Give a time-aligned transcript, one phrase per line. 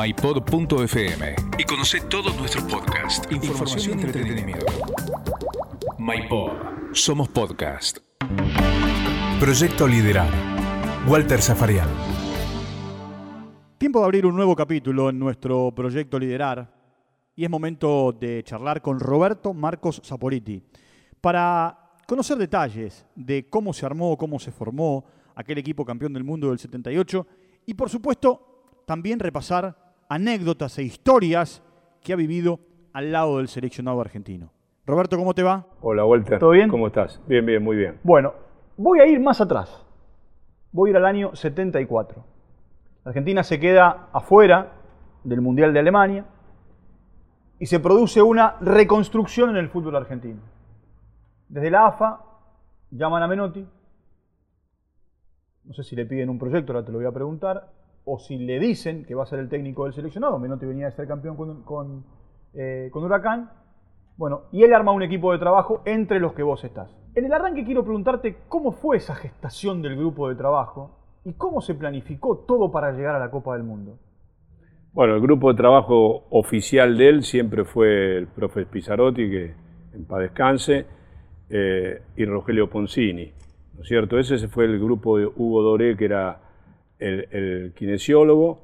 [1.59, 4.67] y conoce todos nuestros podcasts, información y entretenimiento.
[5.99, 6.93] MyPod.
[6.93, 8.01] Somos podcast.
[9.41, 10.29] Proyecto Liderar.
[11.09, 11.89] Walter Zafarian.
[13.79, 16.71] Tiempo de abrir un nuevo capítulo en nuestro proyecto Liderar
[17.35, 20.63] y es momento de charlar con Roberto Marcos Saporiti
[21.19, 26.51] para conocer detalles de cómo se armó, cómo se formó aquel equipo campeón del mundo
[26.51, 27.27] del 78
[27.67, 28.41] y por supuesto
[28.87, 29.77] también repasar
[30.09, 31.63] anécdotas e historias
[32.03, 32.61] que ha vivido
[32.93, 34.53] al lado del seleccionado argentino.
[34.87, 35.67] Roberto, ¿cómo te va?
[35.81, 36.39] Hola, Walter.
[36.39, 36.69] ¿Todo bien?
[36.69, 37.21] ¿Cómo estás?
[37.27, 37.99] Bien, bien, muy bien.
[38.03, 38.35] Bueno,
[38.77, 39.85] voy a ir más atrás.
[40.73, 42.25] Voy a ir al año 74.
[43.05, 44.73] Argentina se queda afuera
[45.25, 46.27] del Mundial de Alemania
[47.59, 50.41] y se produce una reconstrucción en el fútbol argentino.
[51.49, 52.21] Desde la AFA
[52.91, 53.67] llaman a Menotti,
[55.65, 57.69] no sé si le piden un proyecto, ahora te lo voy a preguntar,
[58.05, 60.93] o si le dicen que va a ser el técnico del seleccionado, Menotti venía de
[60.93, 62.05] ser campeón con, con,
[62.55, 63.51] eh, con Huracán,
[64.17, 66.95] bueno, y él arma un equipo de trabajo entre los que vos estás.
[67.15, 71.61] En el arranque quiero preguntarte cómo fue esa gestación del grupo de trabajo y cómo
[71.61, 73.99] se planificó todo para llegar a la Copa del Mundo.
[74.93, 79.55] Bueno, el grupo de trabajo oficial de él siempre fue el profe Pizzarotti, que
[79.95, 80.87] en paz descanse,
[81.49, 83.33] eh, y Rogelio Poncini,
[83.77, 84.19] ¿no cierto?
[84.19, 86.41] Ese fue el grupo de Hugo Doré, que era
[86.99, 88.61] el, kinesiólogo,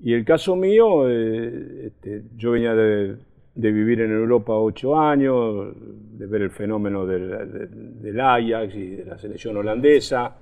[0.00, 3.16] y el caso mío, eh, este, yo venía de,
[3.54, 9.56] vivir en Europa ocho años, de ver el fenómeno del Ajax y de la selección
[9.56, 10.36] holandesa,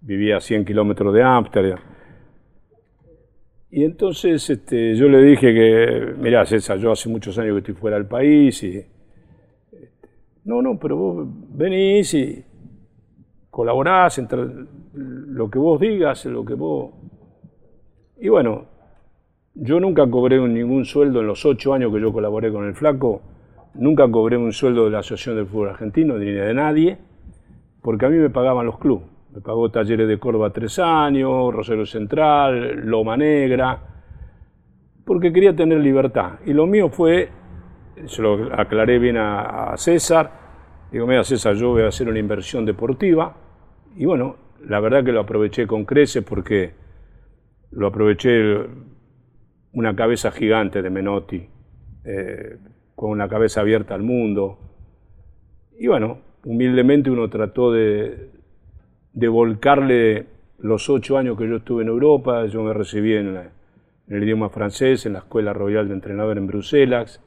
[0.00, 1.78] vivía a 100 kilómetros de Ámsterdam.
[3.70, 7.74] Y entonces este, yo le dije que, mirá César, yo hace muchos años que estoy
[7.74, 8.76] fuera del país y...
[8.76, 10.08] Este,
[10.44, 12.44] no, no, pero vos venís y
[13.52, 14.40] colaborás, entre
[14.94, 16.94] lo que vos digas, lo que vos...
[18.18, 18.64] Y bueno,
[19.52, 23.20] yo nunca cobré ningún sueldo en los ocho años que yo colaboré con el Flaco,
[23.74, 26.96] nunca cobré un sueldo de la Asociación del Fútbol Argentino, ni de nadie,
[27.82, 29.04] porque a mí me pagaban los clubes.
[29.34, 33.78] Me pagó Talleres de Córdoba tres años, Rosario Central, Loma Negra,
[35.04, 36.38] porque quería tener libertad.
[36.46, 37.28] Y lo mío fue,
[38.06, 40.30] se lo aclaré bien a, a César,
[40.90, 43.36] digo, mira César, yo voy a hacer una inversión deportiva.
[43.96, 44.36] Y bueno,
[44.66, 46.72] la verdad que lo aproveché con creces porque
[47.70, 48.66] lo aproveché
[49.72, 51.48] una cabeza gigante de Menotti,
[52.04, 52.58] eh,
[52.94, 54.58] con una cabeza abierta al mundo.
[55.78, 58.30] Y bueno, humildemente uno trató de,
[59.12, 60.26] de volcarle
[60.58, 63.42] los ocho años que yo estuve en Europa, yo me recibí en, la,
[64.06, 67.20] en, el idioma francés, en la Escuela Royal de Entrenador en Bruselas,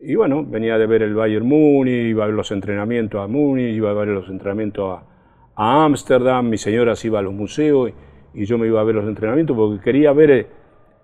[0.00, 3.74] y bueno, venía de ver el Bayern Múnich, iba a ver los entrenamientos a Múnich,
[3.74, 5.17] iba a ver los entrenamientos a
[5.60, 7.90] Ámsterdam, mi señora se iba a los museos
[8.32, 10.46] y, yo me iba a ver los entrenamientos porque quería ver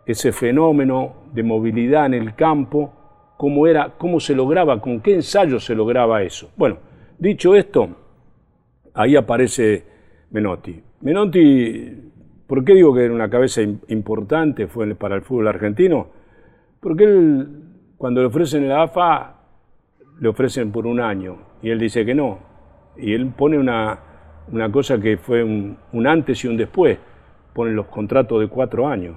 [0.06, 2.93] ese fenómeno de movilidad en el campo,
[3.37, 6.53] cómo, era, cómo se lograba, con qué ensayo se lograba eso.
[6.56, 6.76] Bueno,
[7.19, 7.88] dicho esto,
[8.94, 9.84] ahí aparece
[10.31, 10.81] Menotti.
[11.00, 12.12] Menotti,
[12.47, 16.06] ¿por qué digo que era una cabeza importante fue para el fútbol argentino?
[16.78, 17.48] Porque él,
[17.97, 19.34] cuando le ofrecen la AFA,
[20.20, 22.38] le ofrecen por un año y él dice que no.
[22.97, 24.13] Y él pone una,
[24.53, 26.99] una cosa que fue un, un, antes y un después,
[27.53, 29.16] pone los contratos de cuatro años.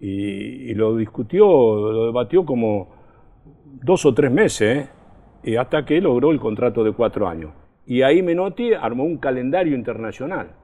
[0.00, 2.88] Y, lo discutió, lo debatió como
[3.64, 4.88] dos o tres meses,
[5.44, 5.58] ¿eh?
[5.58, 7.52] hasta que logró el contrato de cuatro años.
[7.86, 10.56] Y ahí Menotti armó un calendario internacional,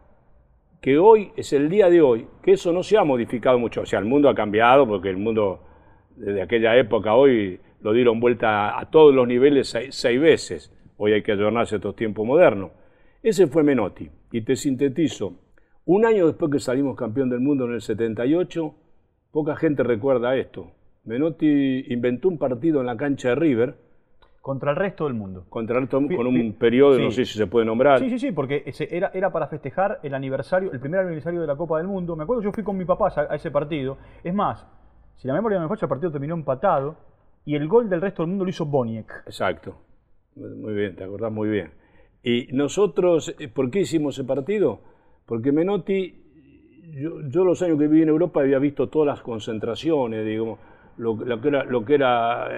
[0.80, 3.82] que hoy es el día de hoy, que eso no se ha modificado mucho.
[3.82, 5.60] O sea, el mundo ha cambiado porque el mundo
[6.16, 10.72] desde aquella época hoy lo dieron vuelta a todos los niveles seis, seis veces.
[10.96, 12.72] Hoy hay que adornarse a estos tiempos modernos.
[13.22, 14.10] Ese fue Menotti.
[14.32, 15.34] Y te sintetizo.
[15.84, 18.74] Un año después que salimos campeón del mundo en el 78,
[19.32, 20.72] poca gente recuerda esto.
[21.04, 23.76] Menotti inventó un partido en la cancha de River,
[24.48, 25.44] contra el resto del mundo.
[25.50, 27.02] Contra el resto, con un periodo, sí.
[27.02, 27.98] no sé si se puede nombrar.
[27.98, 31.46] Sí, sí, sí, porque ese era, era para festejar el aniversario, el primer aniversario de
[31.46, 32.16] la Copa del Mundo.
[32.16, 33.98] Me acuerdo, yo fui con mi papá a, ese partido.
[34.24, 34.66] Es más,
[35.16, 36.96] si la memoria no me falla, el partido terminó empatado
[37.44, 39.24] y el gol del resto del mundo lo hizo Boniek.
[39.26, 39.76] Exacto.
[40.34, 41.72] Muy bien, te acordás muy bien.
[42.22, 44.80] Y nosotros, ¿por qué hicimos ese partido?
[45.26, 46.14] Porque Menotti,
[47.28, 50.58] yo, los años que viví en Europa había visto todas las concentraciones, digamos
[50.98, 52.48] lo, que era, lo que era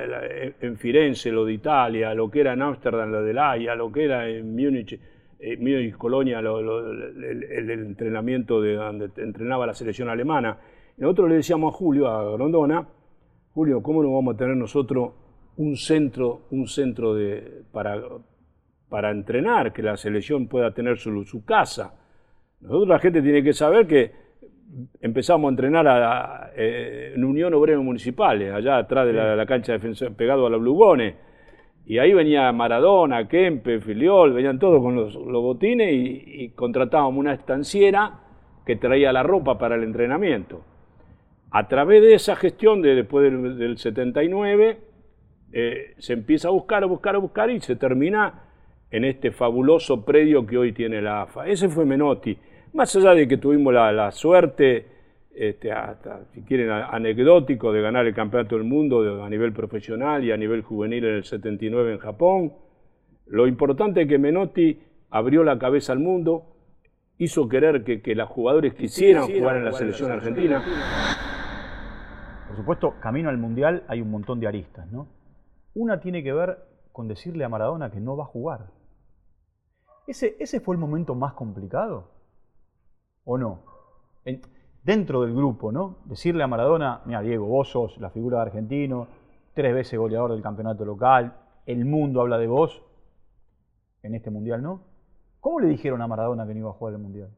[0.60, 4.04] en Firenze, lo de Italia, lo que era en Ámsterdam, lo de La lo que
[4.04, 4.98] era en Múnich,
[5.38, 10.58] eh, Múnich Colonia, lo, el, entrenamiento de donde entrenaba la selección alemana.
[10.96, 12.88] Nosotros le decíamos a Julio, a Grondona,
[13.52, 15.12] Julio, ¿cómo no vamos a tener nosotros
[15.56, 18.00] un centro, un centro de, para,
[18.90, 21.94] para entrenar, que la selección pueda tener su, su casa?
[22.60, 24.12] Nosotros la gente tiene que saber que
[25.00, 29.72] empezamos a entrenar a- eh, en Unión Obrero Municipal, allá atrás de la, la cancha
[29.72, 31.14] de defensor, pegado a los Lugones.
[31.86, 37.18] Y ahí venía Maradona, Kempe, Filiol, venían todos con los, los botines y, y contratábamos
[37.18, 38.20] una estanciera
[38.66, 40.62] que traía la ropa para el entrenamiento.
[41.50, 44.78] A través de esa gestión, de, después del, del 79,
[45.52, 48.44] eh, se empieza a buscar, a buscar, a buscar y se termina
[48.90, 51.46] en este fabuloso predio que hoy tiene la AFA.
[51.46, 52.36] Ese fue Menotti.
[52.72, 54.86] Más allá de que tuvimos la, la suerte,
[55.34, 59.52] este, hasta, si quieren, a- anecdótico de ganar el campeonato del mundo de- a nivel
[59.52, 62.52] profesional y a nivel juvenil en el 79 en Japón,
[63.26, 66.46] lo importante es que Menotti abrió la cabeza al mundo,
[67.18, 70.62] hizo querer que, que los jugadores quisieran jugar en la selección argentina.
[72.48, 75.06] Por supuesto, camino al Mundial hay un montón de aristas, ¿no?
[75.74, 76.58] Una tiene que ver
[76.92, 78.66] con decirle a Maradona que no va a jugar.
[80.10, 82.08] ¿Ese, ese fue el momento más complicado?
[83.24, 83.60] ¿O no?
[84.24, 84.40] En-
[84.82, 85.98] dentro del grupo, ¿no?
[86.06, 89.06] Decirle a Maradona, mira, Diego, vos sos la figura de argentino,
[89.54, 92.82] tres veces goleador del campeonato local, el mundo habla de vos,
[94.02, 94.82] en este Mundial, ¿no?
[95.38, 97.30] ¿Cómo le dijeron a Maradona que no iba a jugar el Mundial?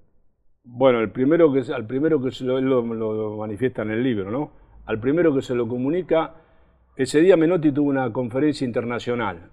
[0.65, 4.51] Bueno, el primero que, al primero que se lo, lo manifiesta en el libro, ¿no?
[4.87, 6.37] Al primero que se lo comunica,
[6.97, 9.51] ese día Menotti tuvo una conferencia internacional.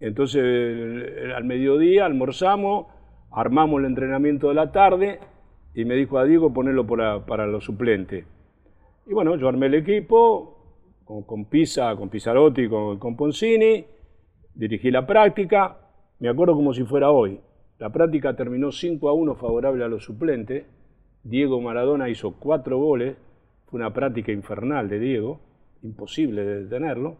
[0.00, 2.86] Entonces, el- al mediodía almorzamos,
[3.30, 5.20] armamos el entrenamiento de la tarde
[5.74, 8.26] y me dijo a Diego ponerlo para, los suplentes.
[9.06, 10.56] Y bueno, yo armé el equipo
[11.04, 13.84] con, Pisa, con Pisarotti, con, con Poncini,
[14.54, 15.78] dirigí la práctica,
[16.18, 17.40] me acuerdo como si fuera hoy.
[17.78, 20.64] La práctica terminó 5 a 1 favorable a los suplentes.
[21.22, 23.16] Diego Maradona hizo cuatro goles.
[23.66, 25.40] Fue una práctica infernal de Diego,
[25.82, 27.18] imposible de detenerlo.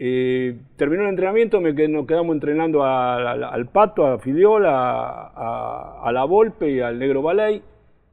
[0.00, 6.78] Eh, terminó el entrenamiento, nos quedamos entrenando al Pato, a Filiol, a, La Volpe y
[6.78, 7.60] al Negro Baley.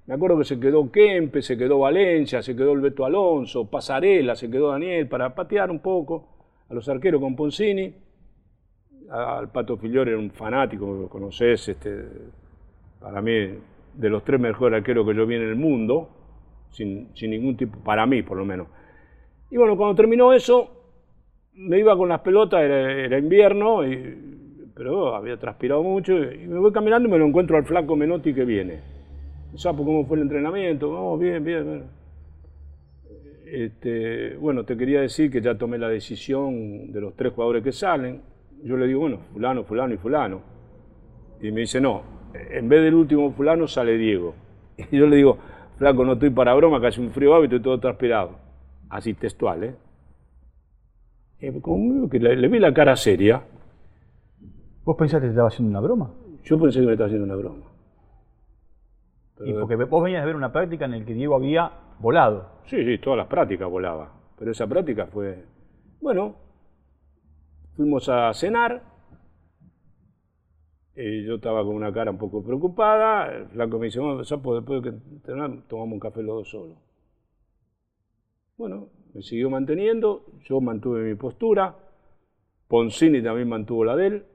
[0.07, 4.35] Me acuerdo que se quedó Kempe, se quedó Valencia, se quedó el Beto Alonso, Pasarela,
[4.35, 6.27] se quedó Daniel para patear un poco
[6.67, 7.93] a los arqueros con Poncini.
[9.11, 12.03] Al Pato Filiol era un fanático, lo conocés, este,
[12.99, 13.59] para mí,
[13.93, 16.09] de los tres mejores arqueros que yo vi en el mundo,
[16.71, 18.69] sin ningún tipo, para mí por lo menos.
[19.51, 20.74] Y bueno, cuando terminó eso,
[21.55, 26.71] me iba con las pelotas, era, invierno, y- pero había transpirado mucho, y me voy
[26.71, 28.79] caminando y me lo encuentro al flaco Menotti que viene.
[29.55, 30.89] Sapo, ¿cómo fue el entrenamiento?
[30.91, 31.83] Oh, bien, bien, bien.
[33.45, 37.71] Este, bueno, te quería decir que ya tomé la decisión de los tres jugadores que
[37.71, 38.21] salen.
[38.63, 40.41] Yo le digo, bueno, fulano, fulano y fulano.
[41.41, 42.01] Y me dice, no,
[42.33, 44.35] en vez del último fulano sale Diego.
[44.91, 45.37] Y yo le digo,
[45.77, 48.31] flaco, no estoy para broma, hace un frío y estoy todo transpirado.
[48.89, 49.75] Así textual, ¿eh?
[51.39, 53.43] Y como que le, le vi la cara seria,
[54.85, 56.11] ¿Vos pensaste que te estaba haciendo una broma?
[56.43, 57.65] yo pensé que me estaba haciendo una broma.
[59.43, 62.51] Y porque vos venías de ver una práctica en la que Diego había volado.
[62.65, 64.13] Sí, sí, todas las prácticas volaba.
[64.37, 65.43] Pero esa práctica fue.
[65.99, 66.35] Bueno,
[67.75, 68.83] fuimos a cenar.
[70.95, 73.27] Y yo estaba con una cara un poco preocupada.
[73.35, 76.49] El flaco me dice: Bueno, Sapo, después de que cenar, tomamos un café los dos
[76.49, 76.77] solos.
[78.55, 80.25] Bueno, me siguió manteniendo.
[80.43, 81.73] Yo mantuve mi postura.
[82.67, 84.25] Poncini también mantuvo la de él.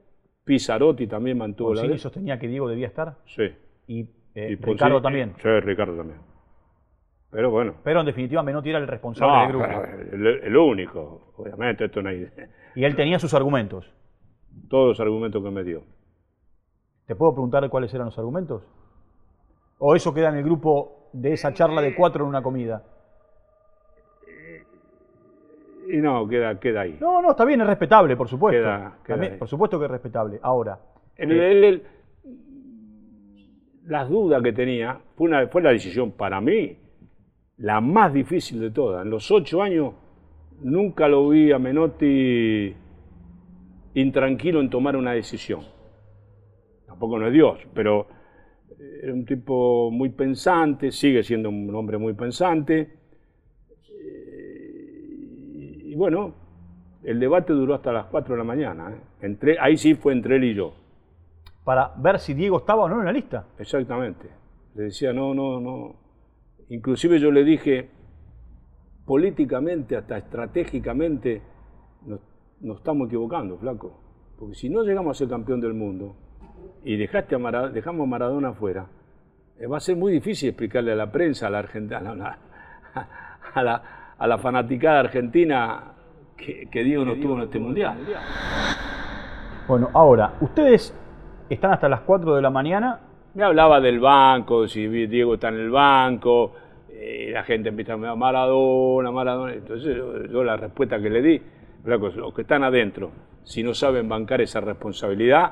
[0.43, 1.99] Pizarotti también mantuvo la de él.
[1.99, 3.43] sostenía que Diego debía estar Sí.
[3.87, 4.01] y,
[4.35, 5.33] eh, Y Poncini- Ricardo también.
[5.41, 6.19] Sí, Ricardo también.
[7.29, 7.75] Pero bueno.
[7.83, 10.15] Pero en definitiva Menotti era el responsable No, del grupo.
[10.15, 12.27] el, el único, obviamente, esto no hay.
[12.75, 13.89] Y él tenía sus argumentos.
[14.69, 15.83] Todos los argumentos que me dio.
[17.05, 18.63] ¿Te puedo preguntar cuáles eran los argumentos?
[19.77, 22.83] ¿O eso queda en el grupo de esa charla de cuatro en una comida?
[25.93, 26.97] Y no, queda, queda ahí.
[26.99, 28.61] No, no, está bien, es respetable, por supuesto.
[28.61, 29.39] Queda- queda También, ahí.
[29.39, 30.39] por supuesto que es respetable.
[30.41, 30.79] Ahora,
[31.17, 31.83] El- el- el-
[33.85, 36.77] las dudas que tenía, fue, una, fue la decisión para mí
[37.57, 39.03] la más difícil de todas.
[39.05, 39.93] En los ocho años
[40.61, 42.73] nunca lo vi a Menotti
[43.95, 45.61] intranquilo en tomar una decisión.
[46.87, 48.07] Tampoco no es Dios, pero
[49.03, 53.00] era un tipo muy pensante, sigue siendo un hombre muy pensante.
[55.91, 56.33] Y bueno,
[57.03, 58.91] el debate duró hasta las 4 de la mañana.
[58.91, 59.01] ¿eh?
[59.23, 60.73] Entre, ahí sí fue entre él y yo.
[61.65, 63.45] para ver si Diego estaba o no en la lista.
[63.59, 64.29] Exactamente.
[64.73, 65.95] Le decía, no, no, no.
[66.69, 67.89] Inclusive yo le dije,
[69.05, 71.41] políticamente, hasta estratégicamente,
[72.05, 72.21] nos,
[72.61, 73.99] nos estamos equivocando, flaco.
[74.39, 76.15] Porque si no llegamos a ser campeón del mundo
[76.85, 78.87] y dejaste a Mara- dejamos a Maradona afuera,
[79.59, 82.39] eh, va a ser muy difícil explicarle a la prensa, a la argentina, a la,
[83.53, 85.93] a la, a la fanaticada argentina
[86.37, 87.97] que, que Diego no estuvo en este mundial.
[89.67, 90.95] Bueno, ahora, ustedes
[91.49, 92.99] están hasta las 4 de la mañana
[93.33, 96.53] Me hablaba del banco, si Diego está en el banco,
[96.91, 99.53] eh, la gente empieza a decir Maradona, Maradona.
[99.53, 101.41] Entonces yo, yo la respuesta que le di,
[101.83, 103.09] los que están adentro,
[103.43, 105.51] si no saben bancar esa responsabilidad,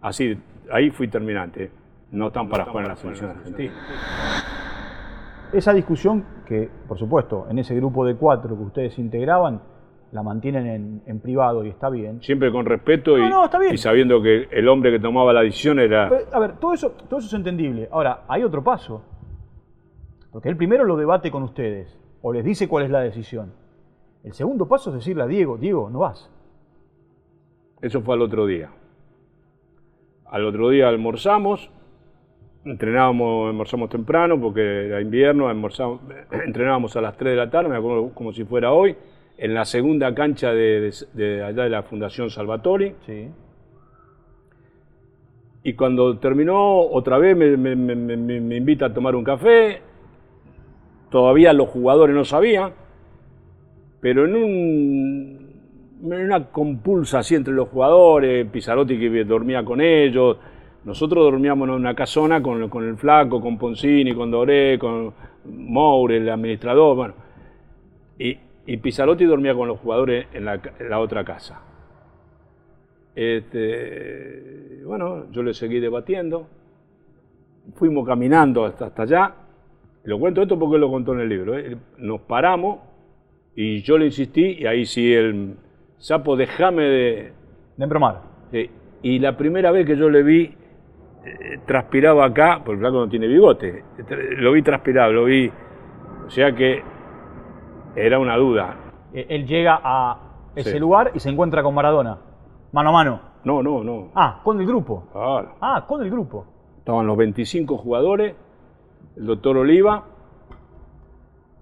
[0.00, 0.38] así,
[0.72, 1.70] ahí fui terminante.
[2.12, 3.72] No están para jugar en la selección argentina.
[5.52, 9.60] Esa discusión que, por supuesto, en ese grupo de cuatro que ustedes integraban,
[10.12, 12.20] la mantienen en, en privado y está bien.
[12.22, 13.74] Siempre con respeto y, No, no, está bien.
[13.74, 16.08] y sabiendo que el hombre que tomaba la decisión era...
[16.08, 17.88] Pero, a ver, todo eso, todo eso es entendible.
[17.92, 19.02] Ahora, hay otro paso.
[20.32, 23.52] Porque él primero lo debate con ustedes, o les dice cuál es la decisión.
[24.24, 26.30] El segundo paso es decirle a Diego, Diego, no vas.
[27.80, 28.70] Eso fue al otro día.
[30.26, 31.70] Al otro día almorzamos,
[32.64, 36.00] entrenábamos, almorzamos temprano porque era invierno, almorzamos,
[36.46, 38.96] entrenábamos a las 3 de la tarde, me acuerdo como si fuera hoy,
[39.38, 42.94] en la segunda cancha de, de- de allá de la Fundación Salvatori.
[43.06, 43.28] Sí.
[45.62, 49.80] Y cuando terminó, otra vez me, me- me- me- me invita a tomar un café.
[51.10, 52.72] Todavía los jugadores no sabían,
[54.00, 60.36] pero en, un, en una compulsa así entre los jugadores, Pizarotti que dormía con ellos,
[60.84, 65.12] nosotros dormíamos en una casona con, con el Flaco, con Poncini, con Doré, con
[65.44, 67.14] Moure, el administrador, bueno.
[68.18, 71.62] Y, y Pizarotti dormía con los jugadores en la, ca- en la otra casa.
[73.14, 76.46] Este, bueno, yo le seguí debatiendo.
[77.74, 79.34] Fuimos caminando hasta, hasta allá.
[80.04, 81.58] Lo cuento esto porque lo contó en el libro.
[81.58, 81.76] ¿eh?
[81.98, 82.80] Nos paramos
[83.54, 85.54] y yo le insistí y ahí sí el
[85.98, 87.32] sapo, déjame de...
[87.76, 88.20] De embromar.
[89.02, 90.54] y la primera vez que yo le vi,
[91.66, 93.84] transpiraba acá, porque el flaco no tiene bigote,
[94.38, 95.50] lo vi transpirar, lo vi...
[96.26, 96.82] O sea que
[97.96, 98.76] era una duda.
[99.12, 100.18] Eh, Él llega a
[100.54, 100.78] ese Sí.
[100.78, 102.18] lugar y se encuentra con Maradona.
[102.72, 103.20] Mano a mano.
[103.44, 104.10] No, no, no.
[104.14, 105.08] Ah, con el grupo.
[105.12, 105.56] Claro.
[105.60, 106.46] Ah, con el grupo.
[106.78, 108.34] Estaban los 25 jugadores,
[109.16, 110.04] el doctor Oliva,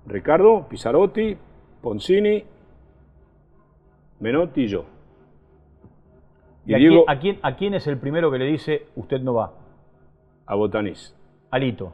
[0.07, 1.37] Ricardo, Pizarotti,
[1.81, 2.45] Poncini,
[4.21, 4.85] Menotti y yo.
[6.68, 8.82] ¿Y, Y, a, Diego quién, a, quién, a quién es el primero que le dice
[8.94, 9.52] usted no va?
[10.46, 11.14] a Botanís.
[11.50, 11.92] Alito.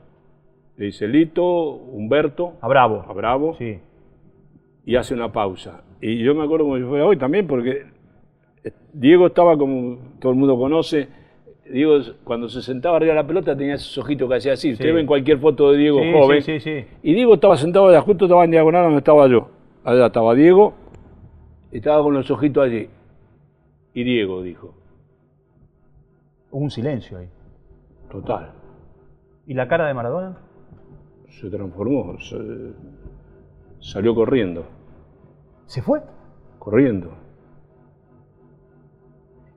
[0.77, 3.05] Le dice Lito, Humberto, A Bravo.
[3.09, 3.79] a Bravo, Sí.
[4.85, 5.83] y hace una pausa.
[6.01, 7.87] Y yo me acuerdo como si fuera hoy también, porque
[8.65, 11.09] eh, Diego estaba como todo el mundo conoce.
[11.71, 14.73] Diego, cuando se sentaba arriba de la pelota, tenía esos ojitos que hacía así.
[14.73, 14.93] Usted Sí.
[14.93, 16.43] ve en cualquier foto de Diego Sí, joven.
[16.43, 16.87] sí, sí, sí.
[17.03, 19.49] Y Diego estaba sentado allá, justo estaba en diagonal donde estaba yo.
[19.85, 20.75] Allá estaba Diego,
[21.73, 22.89] y estaba con los ojitos allí.
[23.95, 24.75] Y Diego dijo,
[26.51, 27.29] Hubo un silencio ahí.
[28.11, 28.53] total,
[29.47, 30.37] ¿Y la cara de Maradona?
[31.29, 32.73] se transformó, se-
[33.81, 34.65] salió corriendo,
[35.67, 36.01] ¿Se fue?
[36.59, 37.11] corriendo.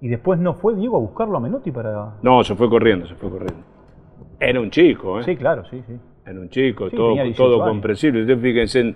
[0.01, 2.15] ¿Y después no fue Diego a buscarlo a Menotti para...?
[2.22, 3.63] No, se fue corriendo, se fue corriendo.
[4.39, 5.24] Era un chico, ¿eh?
[5.24, 5.98] Sí, claro, sí, sí.
[6.25, 8.22] Era un chico, Sí, todo, tenía 18 todo comprensible.
[8.22, 8.96] Ustedes fíjense en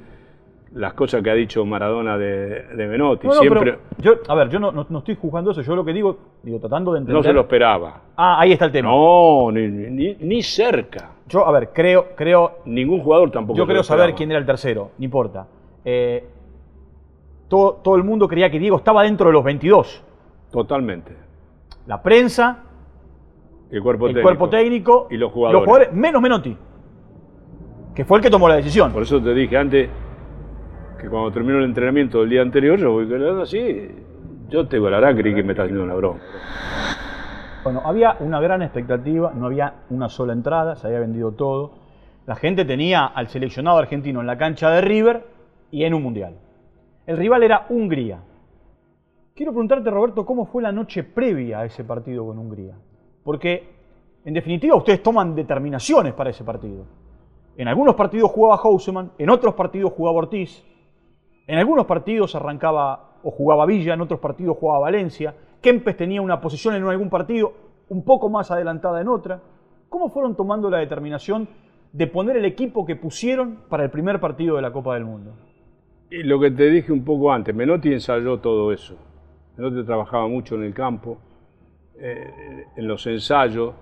[0.74, 3.28] las cosas que ha dicho Maradona de, de Menotti.
[3.28, 5.84] No, no, Siempre yo, a ver, yo no, no- no estoy juzgando eso, yo lo
[5.84, 7.18] que digo, digo, tratando de entender...
[7.18, 8.02] no se lo esperaba.
[8.16, 8.90] Ah, ahí está el tema.
[8.90, 11.12] No, ni, ni- ni cerca.
[11.28, 13.58] Yo, a ver, creo, creo, Ningún jugador tampoco.
[13.58, 15.46] yo creo saber quién era el tercero, no importa.
[15.84, 16.26] Eh,
[17.50, 20.04] todo, todo el mundo creía que Diego estaba dentro de los 22.
[20.52, 21.12] Totalmente.
[21.88, 22.60] La prensa,
[23.70, 24.26] El cuerpo el técnico.
[24.26, 25.92] cuerpo técnico, Y los jugadores.
[25.92, 26.56] menos Menotti,
[27.94, 28.92] que fue el que tomó la decisión.
[28.94, 29.90] Por eso te dije antes
[31.02, 33.90] que cuando terminó el entrenamiento del día anterior, yo voy quedando así.
[34.50, 36.20] Yo te volará, creí que me está haciendo una broma.
[37.64, 41.74] Bueno, había una gran expectativa, no había una sola entrada, se había vendido todo.
[42.28, 45.26] La gente tenía al seleccionado argentino en la cancha de River
[45.72, 46.36] y en un mundial.
[47.08, 48.20] El rival era Hungría.
[49.34, 52.76] Quiero preguntarte, Roberto, ¿cómo fue la noche previa a ese partido con Hungría?
[53.24, 53.70] Porque,
[54.24, 56.86] en definitiva, ustedes toman determinaciones para ese partido.
[57.58, 60.64] En algunos partidos jugaba Houseman, en otros partidos jugaba Ortiz,
[61.48, 65.36] en algunos partidos arrancaba o jugaba Villa, en otros partidos jugaba Valencia.
[65.62, 67.54] Kempes tenía una posición en algún partido
[67.90, 69.42] un poco más adelantada en otra.
[69.90, 71.48] ¿Cómo fueron tomando la determinación
[71.92, 75.34] de poner el equipo que pusieron para el primer partido de la Copa del Mundo?
[76.10, 78.98] Y lo que te dije un poco antes, Menotti ensayó todo eso.
[79.58, 81.18] Menotti trabajaba mucho en el campo,
[82.00, 83.74] eh, en los ensayos,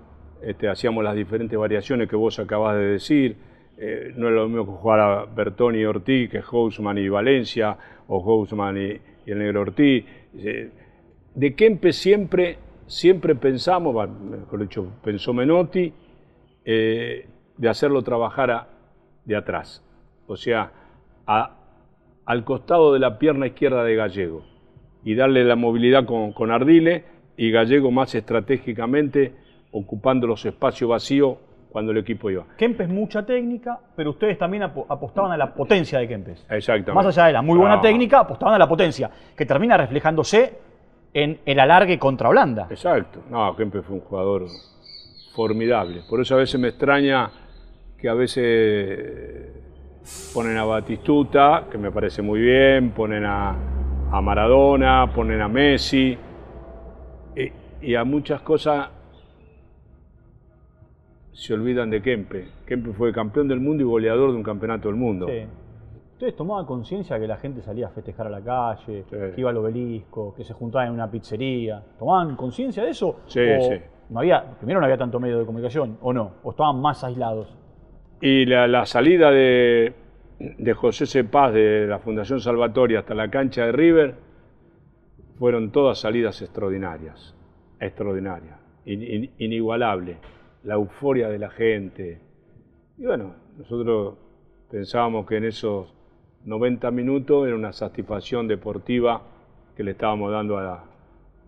[0.41, 3.37] este, hacíamos las diferentes variaciones que vos acabas de decir.
[3.81, 7.77] Eh, no es lo mismo que jugar a Bertoni y Ortiz, que Houseman y Valencia,
[8.07, 8.99] o Houseman y,
[9.31, 10.03] el negro Ortiz.
[10.37, 10.69] Eh,
[11.33, 12.57] De Kempe siempre,
[12.87, 15.93] siempre pensamos, mejor dicho, pensó Menotti,
[16.65, 18.67] eh, de hacerlo trabajar a-
[19.25, 19.85] de atrás.
[20.27, 20.71] O sea,
[22.25, 24.43] al costado de la pierna izquierda de Gallego
[25.03, 27.05] y darle la movilidad con, con Ardile
[27.37, 29.33] y Gallego más estratégicamente
[29.71, 31.37] ocupando los espacios vacíos
[31.71, 32.45] cuando el equipo iba.
[32.57, 36.45] Kempes mucha técnica, pero ustedes también apo- apostaban a la potencia de Kempes.
[36.49, 36.93] Exactamente.
[36.93, 40.57] Más allá de la muy buena técnica, apostaban a la potencia, que termina reflejándose
[41.13, 42.67] en el alargue contra Holanda.
[42.69, 43.19] Exacto.
[43.29, 44.45] No, Kempe fue un jugador
[45.33, 46.01] formidable.
[46.09, 47.29] Por eso a veces me extraña
[47.97, 49.53] que a veces
[50.33, 53.55] ponen a Batistuta, que me parece muy bien, ponen a,
[54.11, 56.17] a Maradona, ponen a Messi,
[57.35, 57.51] y,
[57.87, 58.87] y a muchas cosas
[61.39, 62.47] se olvidan de Kempe.
[62.65, 65.27] Kempe fue campeón del mundo y goleador de un campeonato del mundo.
[65.27, 65.45] Sí.
[66.13, 69.15] ¿Ustedes tomaban conciencia que la gente salía a festejar a la calle, Sí.
[69.15, 71.81] que iba al obelisco, que se juntaba en una pizzería?
[71.97, 73.21] ¿Tomaban conciencia de eso?
[73.27, 73.75] Sí, ¿O sí.
[74.09, 76.31] No había, primero no había tanto medio de comunicación, ¿o no?
[76.43, 77.55] ¿O estaban más aislados?
[78.21, 79.93] Y la, la salida de,
[80.39, 84.15] de José Cepaz de la Fundación Salvatoria hasta la cancha de River
[85.37, 87.33] fueron todas salidas extraordinarias,
[87.79, 90.17] extraordinarias, in- in- inigualables,
[90.63, 92.21] la euforia de la gente.
[92.97, 94.15] Y bueno, nosotros
[94.69, 95.93] pensábamos que en esos
[96.45, 99.21] 90 minutos era una satisfacción deportiva
[99.75, 100.83] que le estábamos dando a la-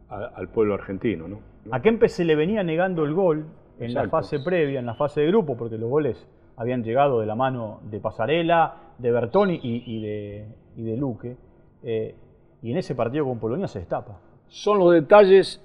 [0.09, 1.27] a- al pueblo argentino.
[1.27, 1.39] ¿no?
[1.71, 3.45] A Kempes se le venía negando el gol
[3.79, 6.27] en la fase previa, en la fase de grupo, porque los goles
[6.57, 10.45] habían llegado de la mano de Pasarela, de Bertoni y, y de,
[10.77, 11.35] y de Luque.
[11.83, 12.15] Eh,
[12.61, 14.19] y en ese partido con Polonia se destapa.
[14.47, 15.61] son los detalles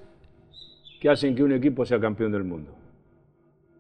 [1.01, 2.73] que hacen que un equipo sea campeón del mundo.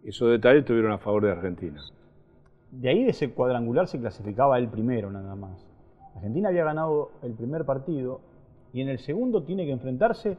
[0.07, 1.81] Esos detalles estuvieron a favor de Argentina.
[2.71, 5.67] De ahí de ese cuadrangular se clasificaba el primero nada más.
[6.15, 8.21] Argentina había ganado el primer partido
[8.73, 10.39] y en el segundo tiene que enfrentarse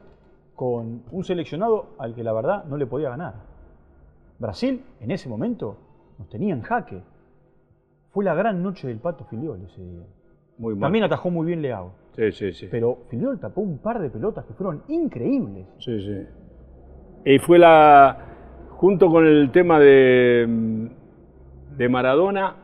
[0.54, 3.34] con un seleccionado al que la verdad no le podía ganar.
[4.38, 5.76] Brasil en ese momento
[6.18, 7.02] nos tenía en jaque.
[8.10, 10.06] Fue la gran noche del Pato Filiol ese día.
[10.56, 10.86] Muy mal.
[10.86, 11.92] También atajó muy bien Leao.
[12.16, 12.68] Sí, sí, sí.
[12.70, 15.66] Pero Filiol tapó un par de pelotas que fueron increíbles.
[15.78, 16.26] Sí, sí.
[17.26, 18.27] Y fue la.
[18.78, 20.46] Junto con el tema de,
[21.76, 22.54] de Maradona,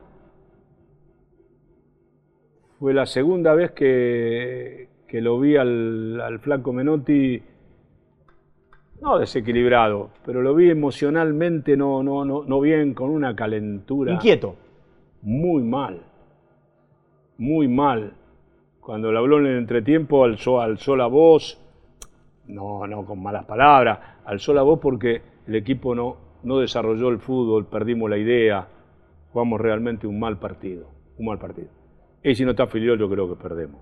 [2.79, 7.43] fue la segunda vez que, que lo vi al, al flaco Menotti,
[9.03, 14.13] no desequilibrado, pero lo vi emocionalmente no, no, no, no bien, con una calentura.
[14.13, 14.55] Inquieto.
[15.23, 16.01] muy mal,
[17.39, 18.13] muy mal.
[18.79, 21.61] Cuando le habló en el entretiempo, alzó, alzó la voz,
[22.47, 27.19] no, no con malas palabras, alzó la voz porque el equipo no, no desarrolló el
[27.19, 28.69] fútbol, perdimos la idea,
[29.33, 31.69] jugamos realmente un mal partido, un mal partido.
[32.23, 33.81] Y si no está Filiol, yo creo que perdemos.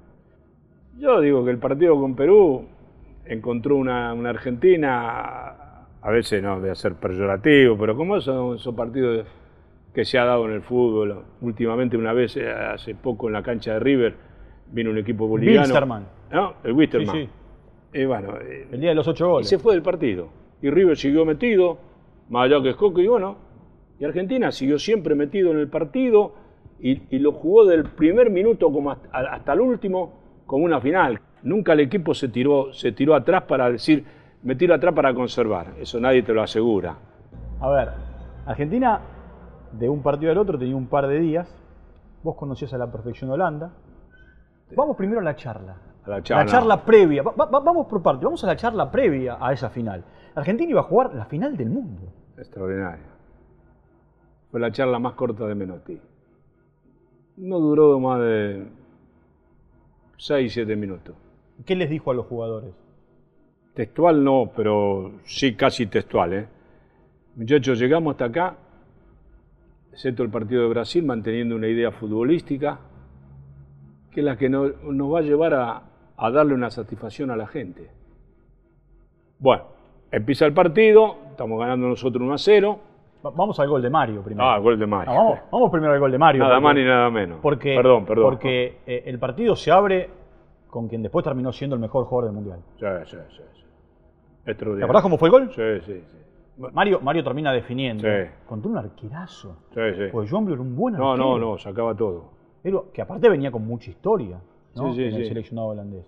[0.99, 2.67] Yo digo que el partido con Perú
[3.25, 8.75] encontró una, una Argentina, a veces no voy a ser peyorativo, pero como esos, esos
[8.75, 9.27] partidos
[9.95, 13.43] que se ha dado en el fútbol, últimamente una vez, eh, hace poco en la
[13.43, 14.15] cancha de River,
[14.73, 15.61] vino un equipo boliviano.
[15.61, 16.07] Wilstermann.
[16.33, 16.55] ¿No?
[16.65, 17.15] El Wisterman.
[17.15, 17.29] Sí,
[17.95, 19.49] Y bueno, eh, El día de los ocho y goles.
[19.49, 20.29] se fue del partido.
[20.63, 21.79] Y River siguió metido,
[22.31, 23.37] más allá que Escoco, y bueno,
[23.99, 26.35] y Argentina siguió siempre metido en el partido
[26.81, 31.21] y, y lo jugó del primer minuto como hasta, hasta el último como una final.
[31.43, 34.05] Nunca el equipo se tiró, se tiró atrás para decir,
[34.43, 35.75] me tiro atrás para conservar.
[35.81, 36.97] Eso nadie te lo asegura.
[37.61, 37.89] A ver,
[38.47, 39.01] Argentina
[39.73, 41.49] de un partido al otro tenía un par de días.
[42.23, 43.73] Vos conocías a la perfección Holanda.
[44.77, 45.77] Vamos primero a la charla.
[46.05, 46.45] A la charla.
[46.45, 47.23] La charla previa.
[47.23, 48.25] Va- va- vamos por parte.
[48.25, 50.05] Vamos a la charla previa a esa final.
[50.35, 52.03] Argentina iba a jugar la final del mundo.
[52.37, 53.05] Extraordinario.
[54.51, 55.99] Fue la charla más corta de Menotti.
[57.37, 58.67] No duró más de
[60.19, 61.15] 6, 7 minutos.
[61.65, 62.75] ¿Qué les dijo a los jugadores?
[63.75, 66.33] Textual no, pero sí casi textual.
[66.35, 66.49] ¿eh?
[67.37, 68.57] Muchachos, llegamos hasta acá,
[69.93, 72.79] excepto el partido de Brasil, manteniendo una idea futbolística,
[74.11, 75.83] que es la que no- nos va a llevar a,
[76.17, 77.91] a darle una satisfacción a la gente.
[79.39, 79.65] Bueno,
[80.11, 82.79] empieza el partido, estamos ganando nosotros 1 a 0.
[83.25, 84.47] Va- Vamos al gol de Mario primero.
[84.49, 85.13] Ah, gol de Mario.
[85.13, 86.43] No, vamos, vamos primero al gol de Mario.
[86.43, 87.39] Nada porque- más ni nada menos.
[87.43, 88.25] Porque, perdón, perdón.
[88.25, 90.11] Porque eh, el partido se abre
[90.69, 92.61] con quien después terminó siendo el mejor jugador del mundial.
[92.79, 93.43] Sí, sí, sí.
[93.55, 93.63] sí.
[94.45, 94.53] ¿Te
[94.85, 95.51] acordás cómo fue el gol?
[95.55, 96.17] Sí, sí, sí.
[96.73, 98.03] Mario, Mario termina definiendo.
[98.07, 98.29] Sí.
[98.47, 99.57] Contra un arquerazo.
[99.75, 100.03] Sí, sí.
[100.13, 101.39] Pues Joan era un buen No, arquero.
[101.39, 102.25] no, no, sacaba todo.
[102.63, 104.39] Pero que aparte venía con mucha historia
[104.75, 104.93] ¿no?
[104.95, 106.07] Sí, sí, en el seleccionado holandés.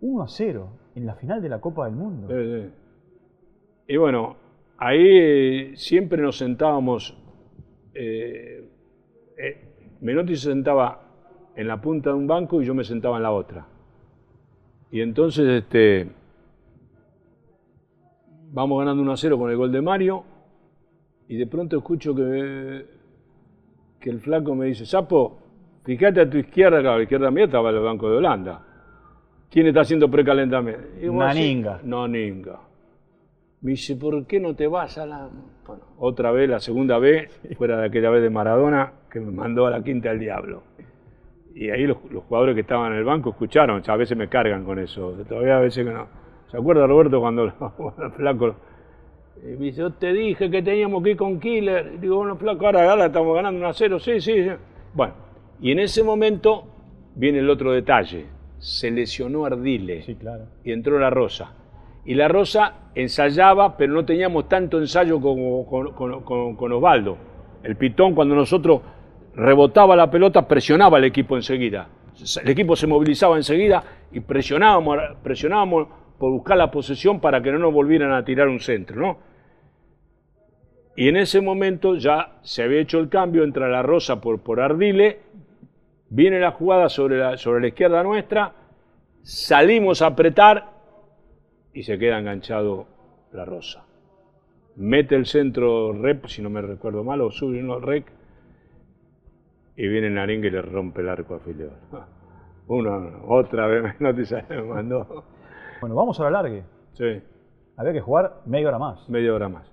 [0.00, 2.28] 1 a 0 en la final de la Copa del Mundo.
[3.86, 4.36] Y bueno,
[4.78, 7.16] ahí eh, siempre nos sentábamos.
[7.94, 8.68] eh,
[9.36, 9.68] eh,
[10.00, 11.00] Menotti se sentaba
[11.54, 13.66] en la punta de un banco y yo me sentaba en la otra.
[14.90, 16.10] Y entonces este,
[18.50, 20.24] vamos ganando 1 a 0 con el gol de Mario.
[21.28, 22.84] Y de pronto escucho que,
[24.00, 25.38] que el flaco me dice: Sapo,
[25.84, 28.62] fíjate a tu izquierda, claro, a la izquierda mía estaba el banco de Holanda.
[29.50, 30.82] ¿Quién está haciendo precalentamiento?
[31.12, 31.80] Naninga.
[31.84, 32.58] Naninga.
[33.60, 35.28] Me dice, ¿por qué no te vas a la...?
[35.66, 39.66] Bueno, otra vez, la segunda vez, fuera de aquella vez de Maradona, que me mandó
[39.66, 40.62] a la quinta del diablo.
[41.54, 44.64] Y ahí los, los jugadores que estaban en el banco escucharon, a veces me cargan
[44.64, 46.08] con eso, todavía a veces que no.
[46.50, 47.44] ¿Se acuerda Roberto cuando
[48.02, 48.56] el flaco...
[49.42, 51.92] Y me dice, yo te dije que teníamos que ir con Killer.
[51.94, 54.50] Y digo, bueno, flaco, ahora, ahora estamos ganando 1 a 0, sí, sí, sí.
[54.94, 55.14] Bueno,
[55.62, 56.64] y en ese momento
[57.14, 58.26] viene el otro detalle.
[58.58, 60.44] Se lesionó Ardile Sí, claro.
[60.64, 61.54] y entró la Rosa.
[62.04, 67.16] Y la Rosa ensayaba, pero no teníamos tanto ensayo como con, con- con- con Osvaldo.
[67.62, 68.80] El pitón, cuando nosotros
[69.34, 71.88] rebotaba la pelota, presionaba al equipo enseguida.
[72.42, 77.58] El equipo se movilizaba enseguida y presionábamos, presionábamos por buscar la posesión para que no
[77.58, 79.18] nos volvieran a tirar un centro, ¿no?
[80.94, 84.60] Y en ese momento ya se había hecho el cambio, entra la Rosa por, por
[84.60, 85.20] Ardile,
[86.12, 88.52] viene la jugada sobre la, sobre la izquierda nuestra,
[89.22, 90.70] salimos a apretar
[91.72, 92.86] y se queda enganchado
[93.32, 93.86] la Rosa.
[94.76, 98.12] Mete el centro Rep, si no me recuerdo mal, o sube uno Rec,
[99.74, 101.72] y viene Naringa y le rompe el arco a Filiol.
[102.68, 105.24] Uno, otra vez, no te me mandó.
[105.80, 106.62] Bueno, vamos a la largue.
[106.92, 107.20] Sí,
[107.76, 109.08] Había que jugar media hora más.
[109.08, 109.70] media hora más.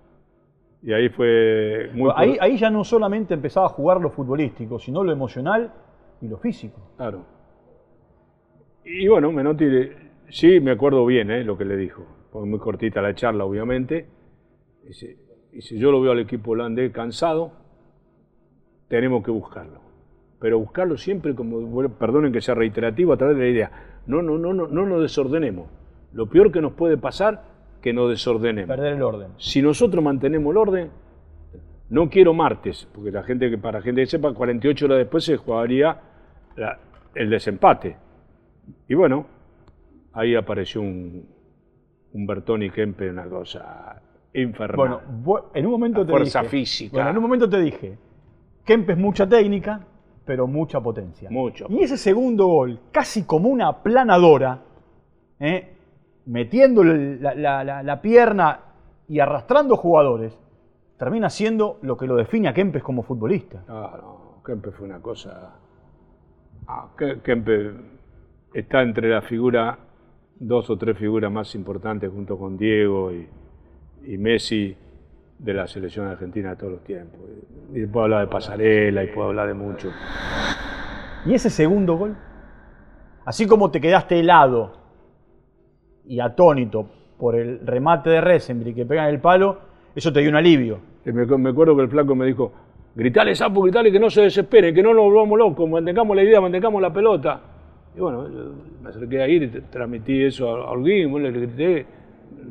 [0.82, 2.12] Y ahí fue muy...
[2.16, 5.72] ahí, ahí ya no solamente empezaba a jugar lo futbolístico, sino lo emocional
[6.22, 6.94] y lo físico.
[6.98, 7.26] Claro.
[8.84, 9.66] Y bueno, Menotti,
[10.30, 11.44] sí me acuerdo bien ¿eh?
[11.44, 12.06] lo que le dijo.
[12.32, 14.08] Fue muy cortita la charla, obviamente.
[14.84, 15.18] Dice,
[15.52, 17.52] dice, yo lo veo al equipo holandés cansado,
[18.88, 19.82] tenemos que buscarlo.
[20.40, 23.72] Pero buscarlo siempre, como, bueno, perdonen que sea reiterativo, a través de la idea.
[24.08, 25.70] No, no, no, no, no nos desordenemos.
[26.14, 27.44] Lo peor que nos puede pasar,
[27.82, 28.68] que nos desordenemos.
[28.68, 29.32] Perder el orden.
[29.38, 30.92] Si nosotros mantenemos el orden,
[31.90, 35.24] no quiero martes, porque la gente que para la gente que sepa, 48 horas después
[35.24, 36.00] se jugaría
[36.56, 36.78] la-
[37.16, 37.96] el desempate.
[38.88, 39.26] Y bueno,
[40.14, 41.28] ahí apareció un,
[42.14, 44.02] un Bertoni Kempe, una cosa
[44.34, 44.76] infernal.
[44.78, 46.50] Bueno, bu- en un momento La te fuerza dije.
[46.52, 46.94] física.
[46.94, 47.98] Bueno, en un momento te dije.
[48.66, 49.82] Kempes mucha técnica,
[50.26, 51.30] pero mucha potencia.
[51.32, 51.66] Mucho.
[51.70, 54.62] Y ese segundo gol, casi como una planadora,
[55.40, 55.76] ¿eh?
[56.26, 58.60] metiendo la, la- la- la pierna
[59.08, 60.38] y arrastrando jugadores,
[60.98, 63.64] termina siendo lo que lo define a Kempes como futbolista.
[63.68, 65.56] Ah, no, Kempe fue una cosa.
[66.98, 67.72] Ke- Kempe
[68.54, 69.78] está entre la figura,
[70.40, 73.28] dos o tres figuras más importantes junto con Diego y,
[74.06, 74.76] y Messi
[75.38, 77.20] de la selección argentina de todos los tiempos.
[77.74, 79.92] Y puedo hablar de Pasarela y puedo hablar de mucho.
[81.26, 82.16] Y ese segundo gol,
[83.26, 84.74] así como te quedaste helado
[86.06, 89.60] y atónito por el remate de Resenbri que pega en el palo,
[89.96, 90.80] eso te dio un alivio.
[91.06, 92.52] Y me, me acuerdo que el flaco me dijo,
[93.00, 96.42] gritale sapo, gritale que no se desesperen, que no nos volvamos locos, mantengamos la idea,
[96.42, 97.42] mantengamos la pelota.
[97.96, 98.52] Y bueno, yo
[98.84, 101.86] me acerqué a ir y transmití eso a, Holguín, bueno, le grité,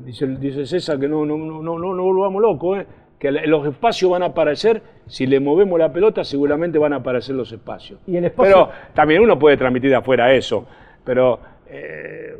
[0.04, 2.86] dice, dice César que no, no, no, no, no, volvamos locos, ¿eh?
[3.18, 7.34] que los espacios van a aparecer, si le movemos la pelota seguramente van a aparecer
[7.34, 8.00] los espacios.
[8.06, 10.66] Y el espacio- Pero también uno puede transmitir de afuera eso,
[11.04, 12.34] pero eh,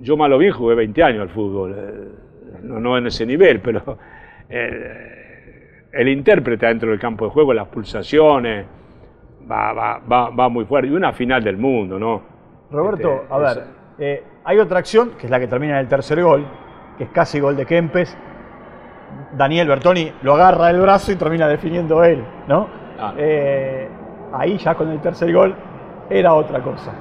[0.00, 2.08] yo malo bien jugué 20 años al fútbol, eh,
[2.62, 3.96] no, no en ese nivel, pero
[5.92, 8.66] el intérprete dentro del campo de juego, las pulsaciones,
[9.50, 10.88] va, va, va, va muy fuerte.
[10.88, 12.22] Y una final del mundo, ¿no?
[12.70, 13.64] Roberto, Este, a ver,
[13.98, 16.46] eh, hay otra acción, que es la que termina en el tercer gol,
[16.96, 18.16] que es casi gol de Kempes.
[19.34, 22.66] Daniel Bertoni lo agarra del brazo y termina definiendo él, ¿no?
[22.98, 23.12] Ah.
[23.16, 23.88] Eh,
[24.32, 25.54] ahí ya con el tercer gol
[26.08, 26.92] era otra cosa,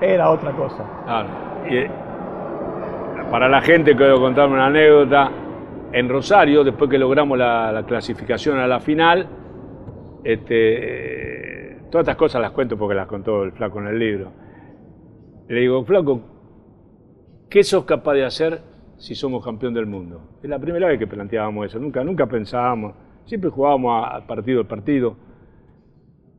[0.00, 0.84] era otra cosa.
[1.04, 1.28] Claro.
[1.70, 1.90] Y, eh,
[3.30, 5.30] para la gente, quiero contarme una anécdota.
[5.94, 9.28] En Rosario, después que logramos la, la clasificación a la final,
[10.24, 14.32] este, eh, todas estas cosas las cuento porque las contó el flaco en el libro.
[15.48, 16.20] Le digo, flaco,
[17.48, 18.60] ¿qué sos capaz de hacer
[18.96, 20.38] si somos campeón del mundo?
[20.42, 24.60] Es la primera vez que planteábamos eso, nunca, nunca pensábamos, siempre jugábamos a, a partido
[24.62, 25.16] al partido.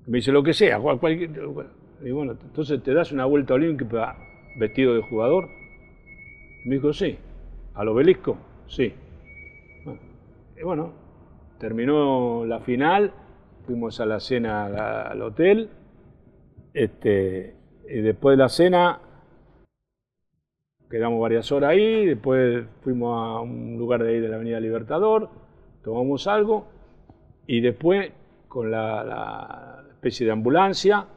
[0.08, 1.30] Me dice lo que sea, cual- cualquier.
[2.04, 4.18] Y bueno, entonces te das una vuelta olímpica
[4.60, 5.48] vestido de jugador.
[6.66, 7.18] Me dijo, sí.
[7.74, 8.38] ¿Al obelisco?
[8.68, 8.94] Sí.
[10.58, 10.94] Y bueno,
[11.60, 13.12] terminó la final,
[13.66, 14.66] fuimos a la cena
[15.10, 15.70] al hotel.
[16.74, 17.56] Este,
[17.90, 19.02] y después de la cena
[20.90, 25.30] quedamos varias horas ahí, después fuimos a un lugar de ahí de la Avenida Libertador,
[25.84, 26.68] tomamos algo
[27.48, 28.12] y después
[28.48, 31.08] con la, la especie de ambulancia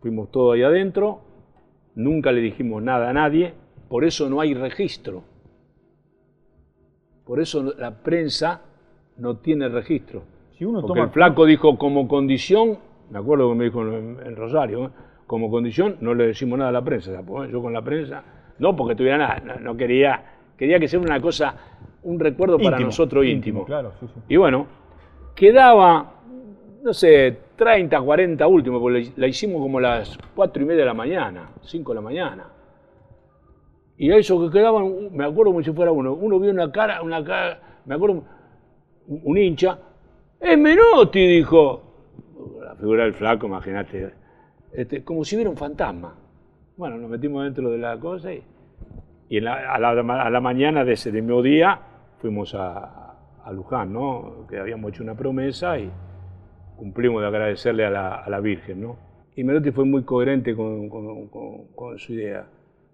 [0.00, 1.20] fuimos todos ahí adentro,
[1.94, 3.54] nunca le dijimos nada a nadie,
[3.88, 5.33] por eso no hay registro.
[7.24, 8.60] Por eso la prensa
[9.18, 10.22] no tiene registro.
[10.56, 12.78] Si uno Porque toma el flaco dijo como condición,
[13.10, 14.90] me acuerdo que me dijo en, en Rosario, ¿eh?
[15.26, 17.12] como condición no le decimos nada a la prensa.
[17.12, 17.50] ¿sabes?
[17.50, 18.22] Yo con la prensa,
[18.58, 20.22] no porque tuviera nada, no, no quería,
[20.56, 21.54] quería que sea una cosa
[22.02, 23.64] un recuerdo para nosotros íntimo, íntimo.
[23.64, 24.20] claro, sí, sí.
[24.28, 24.66] Y bueno,
[25.34, 26.12] quedaba,
[26.82, 30.94] no sé, 30, 40 últimos, porque la hicimos como las 4 y media de la
[30.94, 32.44] mañana, 5 de la mañana.
[33.96, 37.00] Y a eso que quedaban, me acuerdo como si fuera uno, uno vio una cara,
[37.02, 38.24] una cara, me acuerdo,
[39.06, 39.78] un, hincha,
[40.40, 41.82] es Menotti, dijo.
[42.62, 44.12] La figura del flaco, imagínate,
[44.72, 46.14] este, como si hubiera un fantasma.
[46.76, 48.42] Bueno, nos metimos dentro de la cosa y,
[49.28, 51.78] y en la- a, la, a la mañana de ese mismo día
[52.18, 54.46] fuimos a, a Luján, ¿no?
[54.48, 55.88] Que habíamos hecho una promesa y
[56.76, 58.96] cumplimos de agradecerle a la, a la Virgen, ¿no?
[59.36, 62.44] Y Menotti fue muy coherente con, con- con- con su idea.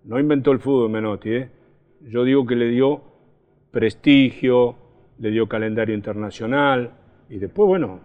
[0.05, 1.51] No inventó el fútbol Menotti, ¿eh?
[2.03, 3.03] Yo digo que le dio
[3.71, 4.77] prestigio,
[5.19, 6.93] le dio calendario internacional
[7.29, 8.01] y después, bueno,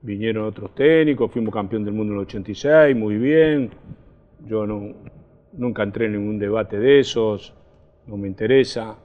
[0.00, 3.70] vinieron otros técnicos, fuimos campeón del mundo en el 86, muy bien.
[4.46, 4.94] Yo no,
[5.52, 7.54] nunca entré en ningún debate de esos,
[8.06, 8.96] no me interesa.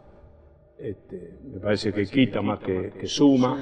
[0.77, 3.57] Este, me parece que quita más que, que suma.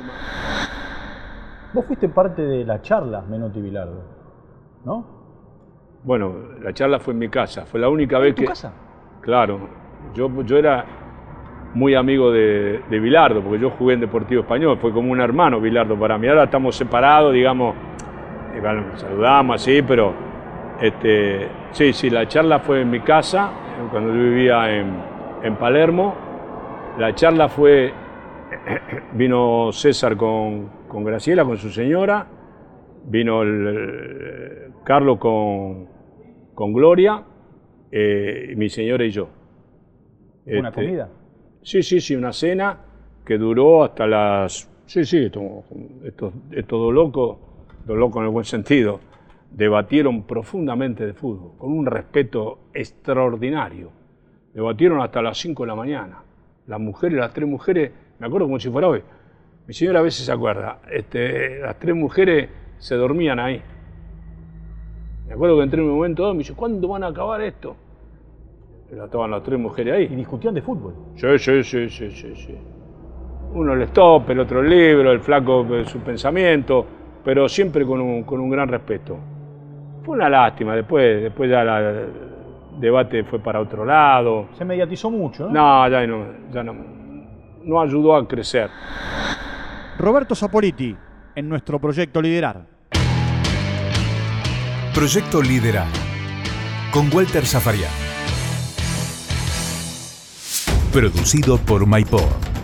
[1.74, 4.04] Vos fuiste parte de la charla Menotti Bilardo,
[4.86, 5.17] ¿no?
[6.04, 8.48] Bueno, la charla fue en mi casa, fue la única vez ¿En tu que...
[8.48, 8.74] casa?
[9.22, 9.60] Claro,
[10.14, 10.86] yo, yo era
[11.74, 15.60] muy amigo de, de Bilardo, porque yo jugué en Deportivo Español, fue como un hermano
[15.60, 16.28] Bilardo para mí.
[16.28, 17.76] Ahora estamos separados, digamos,
[18.56, 20.14] y bueno, saludamos así, pero
[20.82, 23.52] este, sí, sí, la charla fue en mi casa,
[23.92, 24.96] cuando yo vivía en,
[25.44, 26.16] en Palermo.
[26.98, 27.94] La charla fue,
[29.14, 32.26] vino César con, con Graciela, con su señora,
[33.08, 35.88] vino el- el Carlos con,
[36.54, 37.24] con Gloria,
[37.92, 39.28] eh, mi señora y yo.
[40.46, 41.10] ¿Una Este, comida?
[41.62, 42.78] Sí, sí, sí, una cena
[43.26, 44.70] que duró hasta las...
[44.86, 45.64] Sí, sí, esto-
[46.06, 47.38] estos, estos dos locos,
[47.86, 49.00] dos locos en el buen sentido,
[49.52, 53.90] debatieron profundamente de fútbol, con un respeto extraordinario.
[54.54, 56.24] Debatieron hasta las 5 de la mañana.
[56.68, 59.02] Las mujeres, las tres mujeres, me acuerdo como si fuera hoy.
[59.68, 63.62] Mi señora a veces se acuerda, este, las tres mujeres se dormían ahí.
[65.28, 67.42] Me acuerdo que entré en un momento dado y me dice, ¿cuándo van a acabar
[67.42, 67.76] esto?
[68.92, 70.04] Y estaban las tres mujeres ahí.
[70.12, 70.94] Y discutían de fútbol.
[71.16, 72.58] Sí, sí, sí, sí, sí, sí.
[73.54, 76.86] Uno el stop, el otro el libro, el flaco eh, su pensamiento,
[77.24, 79.18] pero siempre con un, con un gran respeto.
[80.04, 82.10] Fue una lástima, después, después ya la- el
[82.80, 84.48] debate fue para otro lado.
[84.54, 85.52] Se mediatizó mucho, ¿no?
[85.52, 86.74] No, ya no, ya no,
[87.64, 88.70] no ayudó a crecer.
[89.98, 90.96] Roberto Sapoliti,
[91.38, 92.66] en nuestro proyecto Liderar.
[94.96, 95.88] Proyecto Liderar.
[96.92, 97.92] Con Walter Zafarian.
[100.92, 102.57] Producido por MyPod.